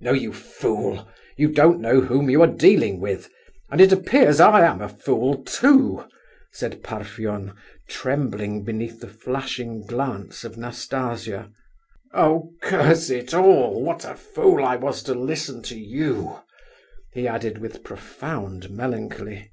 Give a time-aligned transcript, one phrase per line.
[0.00, 4.88] "No, you fool—you don't know whom you are dealing with—and it appears I am a
[4.88, 6.04] fool, too!"
[6.50, 7.52] said Parfen,
[7.88, 11.52] trembling beneath the flashing glance of Nastasia.
[12.12, 13.80] "Oh, curse it all!
[13.80, 16.40] What a fool I was to listen to you!"
[17.12, 19.52] he added, with profound melancholy.